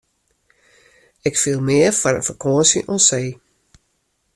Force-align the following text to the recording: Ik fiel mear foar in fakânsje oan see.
Ik 1.27 1.35
fiel 1.41 1.59
mear 1.67 1.93
foar 1.99 2.17
in 2.19 2.27
fakânsje 2.29 2.79
oan 2.91 3.01
see. 3.07 3.27